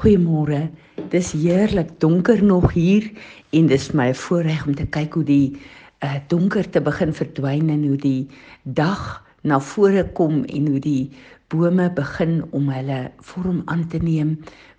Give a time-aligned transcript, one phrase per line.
[0.00, 0.70] Goeiemôre.
[1.12, 3.04] Dis heerlik donker nog hier
[3.52, 5.58] en dis my voorreg om te kyk hoe die
[6.00, 8.22] uh, donkerte begin verdwyn en hoe die
[8.64, 9.02] dag
[9.44, 11.10] na vore kom en hoe die
[11.52, 14.38] bome begin om hulle vorm aan te neem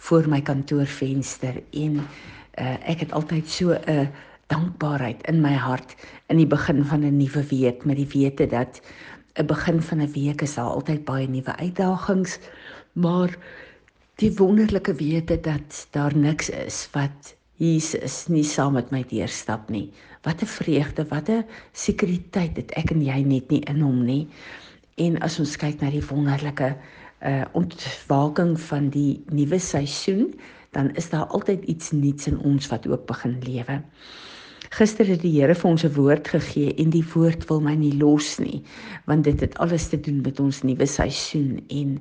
[0.10, 4.09] voor my kantoorvenster en uh, ek het altyd so 'n uh,
[4.49, 5.93] dankbaarheid in my hart
[6.33, 8.81] in die begin van 'n nuwe week met die wete dat
[9.38, 12.39] 'n begin van 'n week is daar altyd baie nuwe uitdagings
[12.93, 13.38] maar
[14.20, 19.91] die wonderlike wete dat daar niks is wat Jesus nie saam met my deurstap nie
[20.26, 24.27] wat 'n vreugde wat 'n sekuriteit het ek en jy net nie in hom nie
[24.98, 26.76] en as ons kyk na die wonderlike
[27.21, 30.34] uh ontwaking van die nuwe seisoen
[30.71, 33.82] dan is daar altyd iets nuuts in ons wat ook begin lewe.
[34.71, 37.91] Gister het die Here vir ons 'n woord gegee en die woord wil my nie
[37.99, 38.62] los nie
[39.05, 41.98] want dit het alles te doen met ons nuwe seisoen en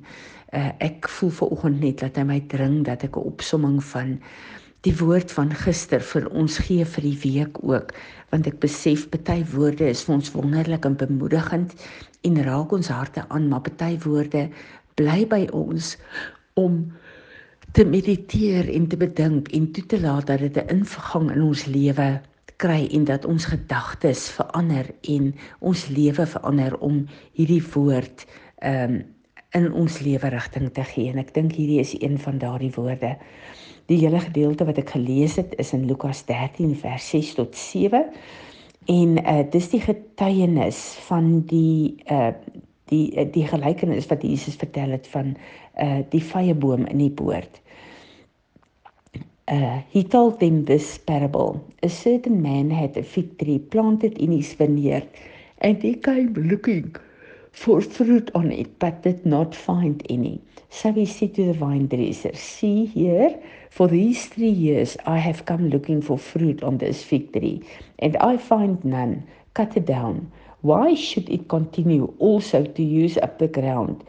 [0.53, 4.15] uh, ek voel ver oggend net dat hy my dring dat ek 'n opsomming van
[4.87, 7.91] die woord van gister vir ons gee vir die week ook
[8.31, 11.75] want ek besef baie woorde is vir ons wonderlik en bemoedigend
[12.23, 14.47] en raak ons harte aan maar baie woorde
[14.95, 15.97] bly by ons
[16.55, 16.87] om
[17.75, 21.65] te mediteer en te bedink en toe te laat dat dit 'n ingang in ons
[21.65, 22.21] lewe
[22.61, 27.03] kry en dat ons gedagtes verander en ons lewe verander om
[27.37, 28.25] hierdie woord
[28.65, 29.01] um,
[29.57, 31.09] in ons lewe rigting te gee.
[31.11, 33.15] En ek dink hierdie is een van daardie woorde.
[33.91, 38.05] Die hele gedeelte wat ek gelees het is in Lukas 13 vers 6 tot 7.
[38.91, 42.31] En uh, dis die getuienis van die uh,
[42.91, 45.35] die die gelykenis wat Jesus vertel het van
[45.79, 47.61] uh, die vyeboom in die poort
[49.51, 51.61] uh, he told them this parable.
[51.83, 55.07] A certain man had a fig tree planted in his vineyard,
[55.57, 56.95] and he came looking
[57.51, 60.41] for fruit on it, but did not find any.
[60.69, 63.37] So he said to the vine dresser, See here,
[63.69, 67.61] for these three years I have come looking for fruit on this fig tree,
[67.99, 69.27] and I find none.
[69.53, 70.31] Cut it down.
[70.61, 74.05] Why should it continue also to use up the ground,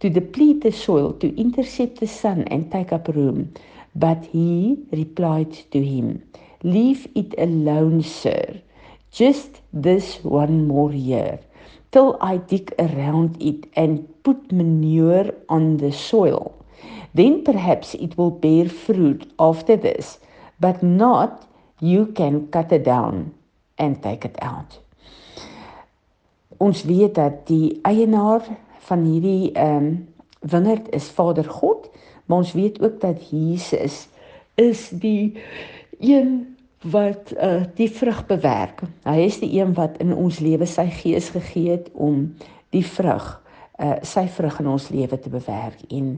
[0.00, 3.52] to deplete the soil, to intercept the sun, and take up room?
[3.96, 6.22] But he replied to him,
[6.62, 8.60] Leave it alone, sir.
[9.10, 11.38] Just this one more year,
[11.92, 16.52] till I dig around it and put manure on the soil.
[17.14, 20.18] Then perhaps it will bear fruit after this,
[20.60, 21.48] but not
[21.80, 23.32] you can cut it down
[23.78, 24.78] and take it out.
[26.60, 28.44] Ons weet dat die eienaar
[28.88, 29.96] van hierdie ehm um,
[30.46, 31.88] wingerd is Vader God
[32.26, 34.08] maar ons weet ook dat Jesus
[34.54, 35.36] is die
[36.00, 38.82] een wat uh, die vrug bewerk.
[39.06, 42.28] Hy is die een wat in ons lewe sy gees gegee het om
[42.74, 43.24] die vrug,
[43.80, 45.80] uh, sy vrug in ons lewe te bewerk.
[45.90, 46.12] En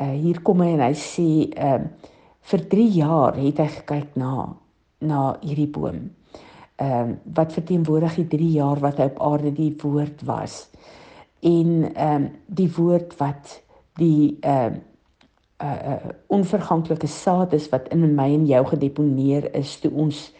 [0.00, 1.78] uh, hier kom hy en hy sê uh,
[2.52, 4.50] vir 3 jaar het hy gekyk na
[5.02, 6.04] na hierdie boom.
[6.78, 10.66] Ehm uh, wat verteenwoordig die 3 jaar wat hy op aarde die woord was.
[11.42, 13.58] En ehm um, die woord wat
[13.98, 14.88] die ehm uh,
[15.62, 15.96] uh, uh,
[16.26, 20.32] onverganklike saad is wat in my en jou gedeponeer is toe ons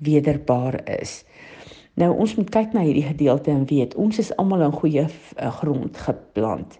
[0.00, 1.20] wederbaar is.
[2.00, 5.50] Nou ons moet kyk na hierdie gedeelte en weet ons is almal in goeie uh,
[5.60, 6.78] grond geplant.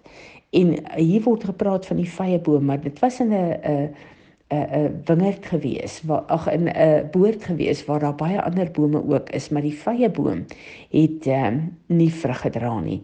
[0.51, 3.93] En uh, hier word gepraat van die vyeboom, maar dit was in 'n 'n
[4.51, 9.29] 'n wingerd gewees, waar ag in 'n boord gewees waar daar baie ander bome ook
[9.29, 10.45] is, maar die vyeboom
[10.89, 13.03] het um, nie vrug gedra nie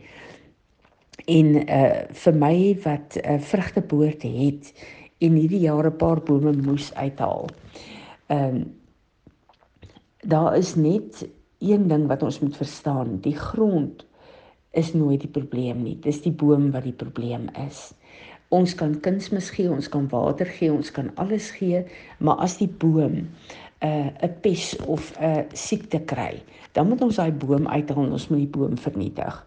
[1.26, 4.74] en uh vir my wat 'n uh, vrugteboord het
[5.18, 7.50] en hierdie jare 'n paar bome moes uithaal.
[8.28, 8.76] Ehm um,
[10.22, 11.28] daar is net
[11.60, 14.06] een ding wat ons moet verstaan, die grond
[14.72, 16.00] is nooit die probleem nie.
[16.00, 17.94] Dis die boom wat die probleem is.
[18.50, 21.84] Ons kan kunsmis gee, ons kan water gee, ons kan alles gee,
[22.20, 23.28] maar as die boom 'n
[23.84, 28.12] uh, 'n pes of 'n uh, siekte kry, dan moet ons daai boom uithaal en
[28.12, 29.47] ons moet die boom vernietig.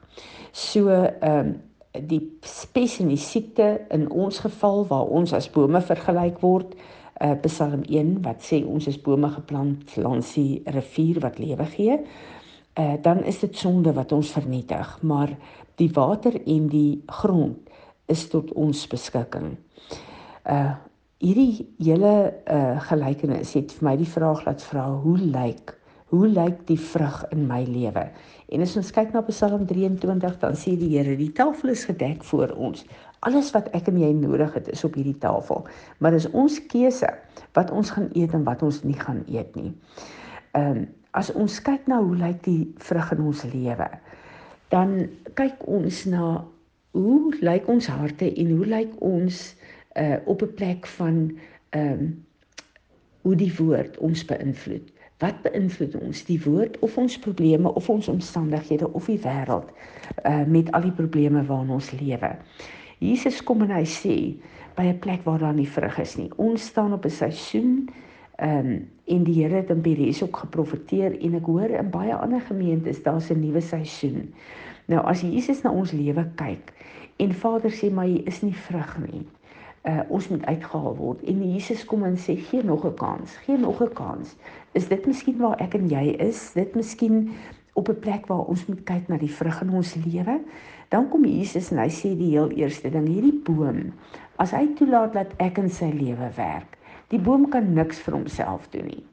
[0.53, 1.59] So ehm um,
[1.91, 6.77] die spes en die siekte in ons geval waar ons as bome vergelyk word
[7.19, 11.97] uh, Psalm 1 wat sê ons is bome geplant langs die rivier wat lewe gee
[12.81, 14.99] uh, dan is dit sonde wat ons vernietig.
[15.03, 15.35] Maar
[15.75, 17.59] die water en die grond
[18.07, 19.57] is tot ons beskikking.
[20.45, 20.71] Uh
[21.21, 25.75] hierdie hele uh gelykenis het vir my die vraag laat vra hoe lyk
[26.11, 28.03] hoe lyk die vrug in my lewe?
[28.51, 32.25] En as ons kyk na Psalm 23, dan sê die Here, die tafel is gedek
[32.27, 32.83] voor ons.
[33.27, 35.67] Alles wat ek en jy nodig het, is op hierdie tafel.
[36.01, 37.11] Maar dis ons keuse
[37.59, 39.75] wat ons gaan eet en wat ons nie gaan eet nie.
[40.59, 43.87] Ehm um, as ons kyk na hoe lyk die vrug in ons lewe,
[44.71, 44.93] dan
[45.35, 46.45] kyk ons na
[46.95, 49.41] hoe lyk ons harte en hoe lyk ons
[49.99, 51.19] uh op 'n plek van
[51.75, 52.13] ehm um,
[53.27, 54.87] hoe die woord ons beïnvloed.
[55.21, 56.23] Wat beïnvloed ons?
[56.25, 59.69] Die woord of ons probleme of ons omstandighede of die wêreld
[60.25, 62.31] uh met al die probleme waarin ons lewe.
[63.05, 64.17] Jesus kom en hy sê
[64.79, 66.31] by 'n plek waar daar nie vrug is nie.
[66.37, 67.89] Ons staan op 'n seisoen
[68.37, 72.15] ehm um, en die Here het in Beres ook geprofeteer en ek hoor in baie
[72.15, 74.33] ander gemeentes daar's 'n nuwe seisoen.
[74.87, 76.73] Nou as Jesus na ons lewe kyk
[77.17, 79.27] en Vader sê maar jy is nie vrug nie
[79.89, 83.59] uh, ons moet uitgehaal word en Jesus kom en sê gee nog 'n kans, gee
[83.59, 84.37] nog 'n kans.
[84.73, 86.53] Is dit miskien waar ek en jy is?
[86.53, 87.31] Dit miskien
[87.73, 90.41] op 'n plek waar ons moet kyk na die vrug in ons lewe?
[90.89, 93.93] Dan kom Jesus en hy sê die heel eerste ding, hierdie boom,
[94.37, 96.79] as hy toelaat dat ek in sy lewe werk,
[97.09, 99.05] die boom kan niks vir homself doen nie.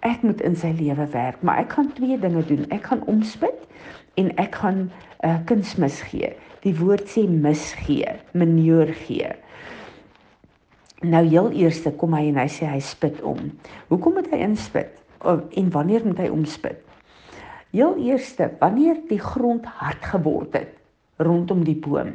[0.00, 2.66] Ek moet in sy lewe werk, maar ek gaan twee dinge doen.
[2.70, 3.66] Ek gaan omspit
[4.14, 4.90] en ek gaan 'n
[5.28, 6.30] uh, kunsmis gee.
[6.62, 9.34] Die woord sê mis gee, manure gee.
[11.04, 13.50] Nou heel eerste kom hy en hy sê hy spit om.
[13.90, 14.94] Hoekom moet hy inspit?
[15.26, 16.80] En wanneer moet hy omspit?
[17.74, 20.72] Heel eerste, wanneer die grond hard geword het
[21.20, 22.14] rondom die boom,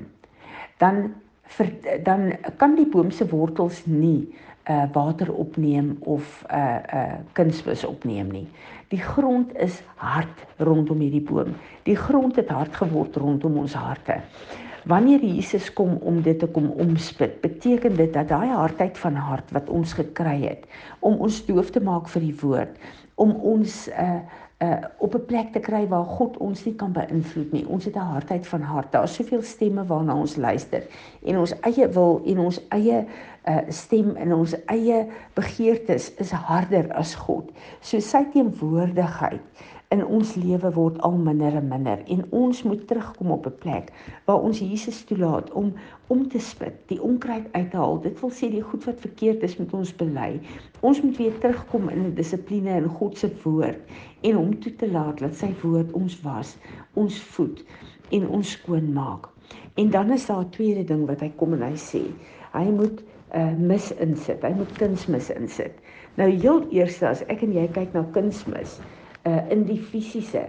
[0.82, 1.12] dan
[1.58, 1.70] vir,
[2.06, 4.32] dan kan die boom se wortels nie
[4.70, 8.46] uh water opneem of uh uh kunsmis opneem nie.
[8.94, 11.56] Die grond is hard rondom hierdie boom.
[11.84, 14.22] Die grond het hard geword rondom ons harte.
[14.84, 19.52] Wanneer Jesus kom om dit te kom omspit, beteken dit dat daai hardheid van hart
[19.54, 20.66] wat ons gekry het
[21.00, 22.80] om ons doof te maak vir die woord,
[23.22, 24.22] om ons uh
[24.62, 27.66] uh op 'n plek te kry waar God ons nie kan beïnvloed nie.
[27.68, 28.92] Ons het 'n hardheid van hart.
[28.92, 30.84] Daar's soveel stemme waarna ons luister
[31.24, 33.06] en ons eie wil en ons eie
[33.48, 37.52] uh stem en ons eie begeertes is harder as God.
[37.80, 39.42] So sy teenwoordigheid
[39.92, 43.90] in ons lewe word al minder en minder en ons moet terugkom op 'n plek
[44.26, 45.74] waar ons Jesus toelaat om
[46.08, 48.00] om te spit, die onkruid uit te haal.
[48.02, 50.40] Dit wil sê die goed wat verkeerd is met ons bely.
[50.80, 53.80] Ons moet weer terugkom in dissipline in God se woord
[54.22, 56.58] en hom toe te laat dat sy woord ons was,
[56.94, 57.64] ons voed
[58.12, 59.30] en ons skoon maak.
[59.76, 62.04] En dan is daar 'n tweede ding wat hy kom en hy sê,
[62.54, 63.04] hy moet
[63.34, 64.42] 'n uh, mis insit.
[64.44, 65.76] Hy moet kunsmis insit.
[66.16, 68.80] Nou heel eers as ek en jy kyk na kunsmis,
[69.26, 70.48] uh, in die fisiese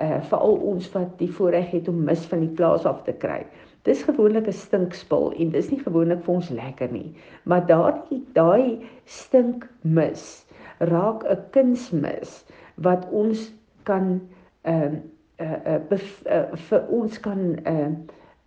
[0.00, 3.46] uh veral ons wat die voorreg het om mis van die plaas af te kry.
[3.88, 7.14] Dis gewoonlik 'n stinkspul en dis nie gewoonlik vir ons lekker nie.
[7.44, 10.44] Maar daardie daai stinkmis
[10.78, 13.52] raak 'n kunsmis wat ons
[13.82, 14.20] kan
[14.62, 15.00] ehm
[15.40, 17.88] uh, uh, uh, uh vir ons kan uh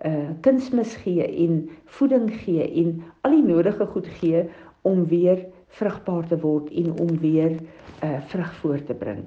[0.06, 4.50] uh kunsmis gee en voeding gee en al die nodige goed gee
[4.82, 7.58] om weer vrugbaar te word en om weer
[8.04, 9.26] uh vrug voort te bring.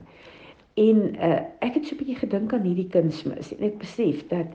[0.81, 4.55] En uh, ek het so 'n bietjie gedink aan hierdie kunsmis en ek besef dat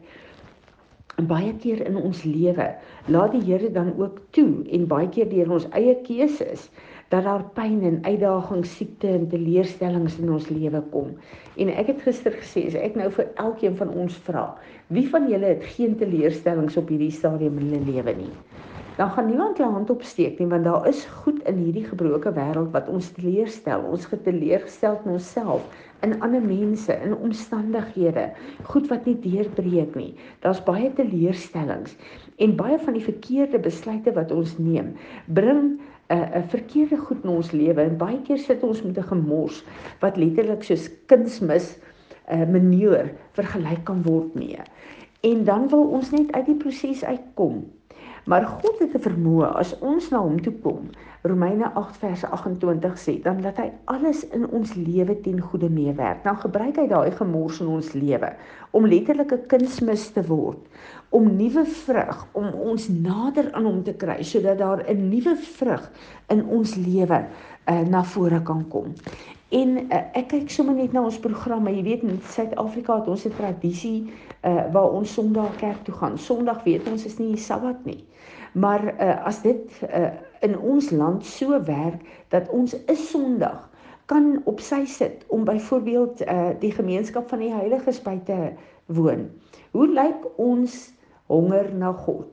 [1.29, 2.67] baie keer in ons lewe
[3.05, 6.69] laat die Here dan ook toe en baie keer deur ons eie keuses
[7.09, 11.13] dat daar pyn en uitdagings, siekte en teleurstellings in ons lewe kom.
[11.55, 14.49] En ek het gister gesê as ek nou vir elkeen van ons vra,
[14.93, 18.33] wie van julle het geen teleurstellings op hierdie stadium in hulle lewe nie?
[18.97, 22.71] Dan gaan niemand hulle hand opsteek nie want daar is goed in hierdie gebroke wêreld
[22.73, 23.83] wat ons teleurstel.
[23.85, 25.67] Ons geteleurgestel in onsself,
[26.05, 28.31] in ander mense, in omstandighede,
[28.71, 30.15] goed wat nie deurbreek nie.
[30.41, 31.93] Daar's baie teleurstellings
[32.41, 34.95] en baie van die verkeerde besluite wat ons neem,
[35.29, 35.77] bring
[36.09, 39.09] 'n uh, 'n verkeerde goed in ons lewe en baie keer sit ons met 'n
[39.13, 39.63] gemors
[40.01, 41.77] wat letterlik soos kunsmis
[42.31, 44.59] 'n uh, manier vergelyk kan word mee.
[45.21, 47.76] En dan wil ons net uit die proses uitkom.
[48.27, 50.89] Maar God het 'n vermoë as ons na hom toe kom.
[51.21, 56.23] Romeine 8 vers 28 sê dan dat hy alles in ons lewe ten goeie meewerk.
[56.23, 58.33] Dan gebruik hy daai gemors in ons lewe
[58.71, 60.59] om letterlik 'n kunsmis te word,
[61.09, 65.91] om nuwe vrug, om ons nader aan hom te kry sodat daar 'n nuwe vrug
[66.27, 67.25] in ons lewe
[67.69, 68.93] uh, na vore kan kom.
[69.49, 71.71] En uh, ek kyk sommer net na ons programme.
[71.71, 74.11] Jy weet in Suid-Afrika het ons 'n tradisie
[74.43, 76.17] uh waar ons Sondag kerk toe gaan.
[76.17, 78.03] Sondag weet ons is nie Sabbat nie.
[78.57, 80.09] Maar uh as dit uh
[80.45, 82.01] in ons land so werk
[82.33, 83.69] dat ons 'n Sondag
[84.05, 88.53] kan op sy sit om byvoorbeeld uh die gemeenskap van die heiliges by te
[88.85, 89.29] woon.
[89.71, 90.93] Hoe lyk ons
[91.25, 92.25] honger na God?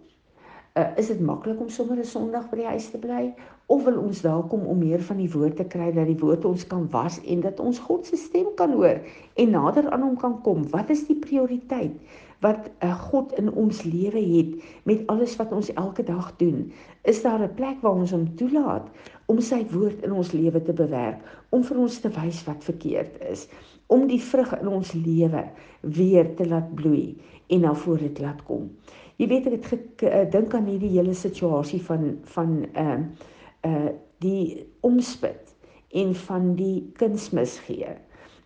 [0.74, 3.34] Uh, is dit maklik om sommer 'n Sondag by die huis te bly
[3.66, 6.44] of wil ons daar kom om meer van die woord te kry dat die woord
[6.44, 9.00] ons kan was en dat ons God se stem kan hoor
[9.40, 10.66] en nader aan hom kan kom?
[10.74, 11.96] Wat is die prioriteit
[12.44, 16.66] wat uh, God in ons lewe het met alles wat ons elke dag doen?
[17.08, 18.90] Is daar 'n plek waar ons hom toelaat
[19.32, 23.16] om sy woord in ons lewe te bewerk, om vir ons te wys wat verkeerd
[23.30, 23.48] is,
[23.86, 25.48] om die vrug in ons lewe
[25.80, 27.16] weer te laat bloei
[27.48, 28.70] en na vore te laat kom?
[29.16, 29.66] Jy weet ek het
[29.96, 33.32] gedink aan hierdie hele situasie van van ehm uh,
[33.64, 33.92] uh
[34.24, 35.54] die omspit
[35.94, 37.90] en van die kunsmis gee.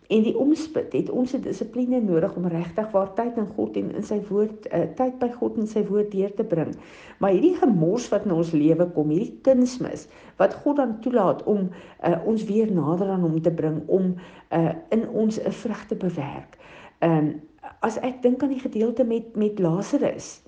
[0.09, 3.91] En die omspit het ons 'n dissipline nodig om regtig waar tyd in God en
[3.95, 6.73] in sy woord uh, tyd by God en sy woord deur te bring.
[7.19, 10.07] Maar hierdie gemors wat in ons lewe kom, hierdie kunsmis
[10.37, 14.15] wat God dan toelaat om uh, ons weer nader aan hom te bring om
[14.51, 16.57] uh, in ons 'n vrug te bewerk.
[16.99, 17.41] Ehm um,
[17.79, 20.41] as ek dink aan die gedeelte met met Lazarus,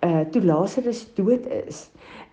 [0.00, 1.90] uh toe Lazarus dood is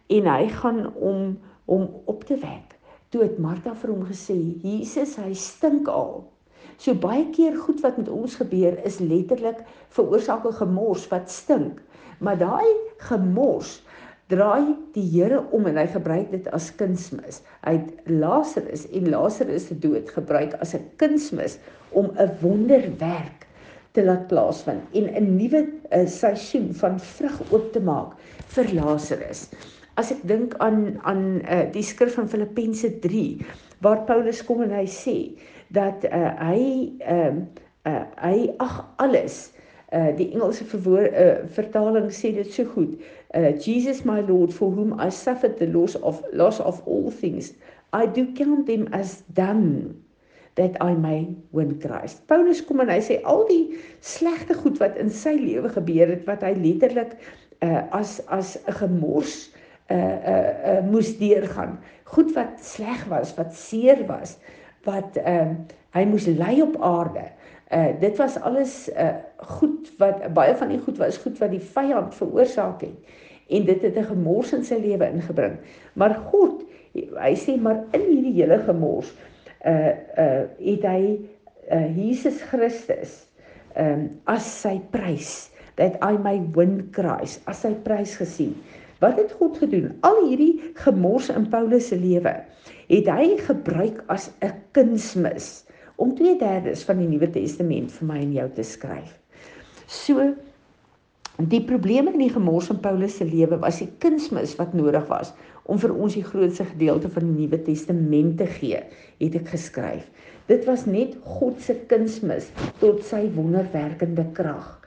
[0.07, 1.37] en hy gaan om
[1.69, 2.75] hom op te wek.
[3.09, 6.27] Toe het Martha vir hom gesê: "Jesus, hy stink al."
[6.79, 9.63] So baie keer goed wat met ons gebeur is letterlik
[9.95, 11.81] veroorsaak 'n gemors wat stink.
[12.19, 13.81] Maar daai gemors
[14.29, 17.41] draai die Here om en hy gebruik dit as kunsmis.
[17.65, 21.57] Hy het Lazarus en Lazarus se dood gebruik as 'n kunsmis
[21.91, 23.47] om 'n wonderwerk
[23.91, 28.13] te laat plaasvind en 'n nuwe eh, seisoen van vrug oop te maak
[28.47, 29.49] vir Lazarus.
[29.99, 33.23] As ek dink aan aan uh, die skrif van Filippense 3
[33.83, 35.17] waar Paulus kom en hy sê
[35.75, 36.61] dat uh, hy
[37.03, 37.47] ehm uh,
[37.89, 39.49] uh, hy ag alles
[39.91, 42.95] uh, die Engelse verwoor, uh, vertaling sê dit so goed
[43.35, 47.53] uh, Jesus my lord for whom I suffered the loss of loss of all things
[47.93, 49.95] I do count them as dung
[50.55, 52.25] that I may win Christ.
[52.27, 56.25] Paulus kom en hy sê al die slegte goed wat in sy lewe gebeur het
[56.27, 57.15] wat hy letterlik
[57.63, 59.49] uh, as as 'n gemors
[59.89, 59.97] uh
[60.33, 61.79] uh, uh moes deurgaan.
[62.03, 64.37] Goed wat sleg was, wat seer was,
[64.83, 67.25] wat ehm uh, hy moes ly op aarde.
[67.73, 71.63] Uh dit was alles uh goed wat baie van die goed was goed wat die
[71.63, 73.17] vyand veroorsaak het
[73.49, 75.57] en dit het 'n gemors in sy lewe ingebring.
[75.93, 79.13] Maar God, hy sê maar in hierdie hele gemors
[79.65, 81.19] uh uh het hy
[81.71, 83.25] uh Jesus Christus
[83.73, 88.55] ehm um, as sy prys dat I may win Christ as sy prys gesien.
[88.99, 89.93] Wat het God gedoen?
[90.03, 92.33] Al hierdie gemors in Paulus se lewe
[92.89, 95.65] het hy gebruik as 'n kunsmis
[95.95, 99.19] om 2/3 van die Nuwe Testament vir my en jou te skryf.
[99.87, 100.33] So
[101.37, 105.33] die probleme in die gemors in Paulus se lewe was die kunsmis wat nodig was
[105.63, 108.83] om vir ons die grootste gedeelte van die Nuwe Testament te gee,
[109.19, 110.09] het ek geskryf.
[110.47, 114.78] Dit was net God se kunsmis tot sy wonderwerkende krag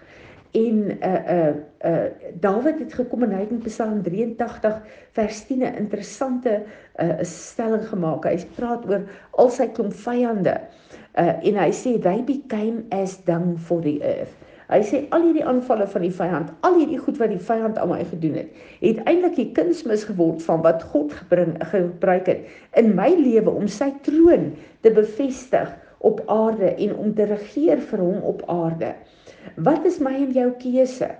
[0.53, 1.55] en uh uh
[1.85, 2.05] uh
[2.41, 4.81] Dawid het gekom en hy het in Psalm 83
[5.17, 6.63] vers 10 'n interessante
[7.01, 8.25] uh stelling gemaak.
[8.25, 10.61] Hy praat oor al sy klomp vyande.
[11.17, 14.37] Uh en hy sê they became as dung for the earth.
[14.73, 17.91] Hy sê al hierdie aanvalle van die vyand, al hierdie goed wat die vyand aan
[17.91, 22.47] my gedoen het, het eintlik die kunsmis geword van wat God gebring gebruik het
[22.81, 25.69] in my lewe om sy troon te bevestig
[25.99, 28.95] op aarde en om te regeer vir hom op aarde.
[29.57, 31.11] Wat is my en jou keuse?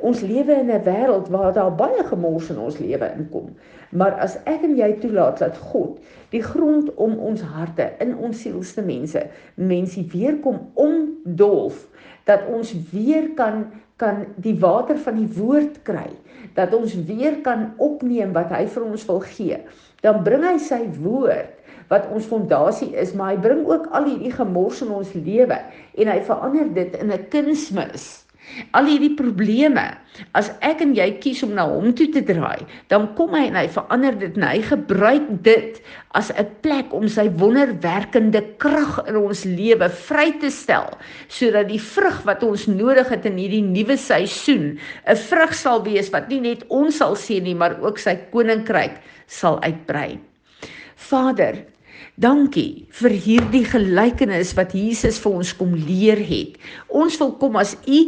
[0.00, 3.54] Ons lewe in 'n wêreld waar daar baie gemors in ons lewe inkom.
[3.90, 5.98] Maar as ek en jy toelaat dat God
[6.30, 11.88] die grond om ons harte in ons sielste mense, mense weer kom omdolf,
[12.30, 13.66] dat ons weer kan
[14.00, 16.08] kan die water van die woord kry,
[16.56, 19.58] dat ons weer kan opneem wat hy vir ons wil gee,
[20.00, 21.58] dan bring hy sy woord
[21.90, 25.58] wat ons fondasie is, maar hy bring ook al hierdie gemors in ons lewe
[25.98, 28.06] en hy verander dit in 'n kunsmis.
[28.76, 29.82] Al hierdie probleme,
[30.36, 33.58] as ek en jy kies om na hom toe te draai, dan kom hy en
[33.58, 35.80] hy verander dit en hy gebruik dit
[36.18, 40.90] as 'n plek om sy wonderwerkende krag in ons lewe vry te stel,
[41.28, 46.10] sodat die vrug wat ons nodig het in hierdie nuwe seisoen, 'n vrug sal wees
[46.10, 50.18] wat nie net ons sal sien nie, maar ook sy koninkryk sal uitbrei.
[50.96, 51.64] Vader,
[52.20, 56.58] Dankie vir hierdie gelykenis wat Jesus vir ons kom leer het.
[56.92, 58.00] Ons wil kom as u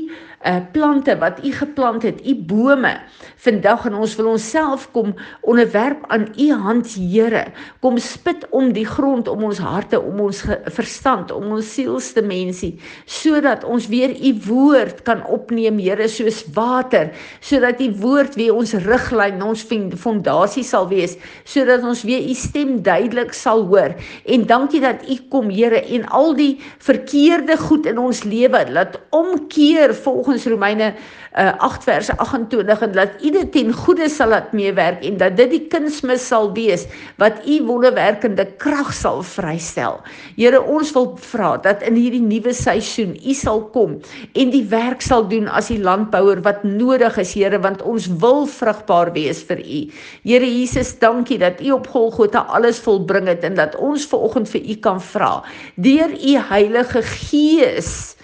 [0.42, 2.96] uh plante wat u geplant het, u bome.
[3.42, 7.44] Vandag en ons wil onsself kom onderwerp aan u hand, Here.
[7.80, 10.42] Kom spit om die grond om ons harte, om ons
[10.74, 17.12] verstand, om ons sielste mensie, sodat ons weer u woord kan opneem, Here, soos water,
[17.40, 19.66] sodat u woord weer ons riglyn, ons
[19.98, 23.94] fondasie sal wees, sodat ons weer u stem duidelik sal hoor.
[24.26, 28.98] En dankie dat u kom, Here, en al die verkeerde goed in ons lewe laat
[29.14, 30.94] omkeer volgens volgens Romeine
[31.38, 35.36] uh, 8 vers 28 en dat u dit ten goeie sal laat meewerk en dat
[35.36, 36.86] dit die kunsmis sal wees
[37.20, 40.00] wat u wonderwerkende krag sal vrystel.
[40.36, 43.98] Here, ons wil vra dat in hierdie nuwe seisoen u sal kom
[44.32, 48.46] en die werk sal doen as die landbouer wat nodig is, Here, want ons wil
[48.48, 49.82] vrugbaar wees vir u.
[50.24, 54.64] Here Jesus, dankie dat u op Golgotha alles volbring het en dat ons vanoggend vir
[54.64, 55.32] u kan vra
[55.76, 58.16] deur u Heilige Gees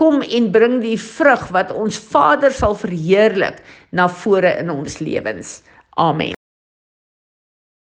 [0.00, 5.60] kom en bring die vrug wat ons Vader sal verheerlik na vore in ons lewens.
[5.96, 6.34] Amen.